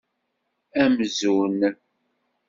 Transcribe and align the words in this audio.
Amzun! 0.83 1.59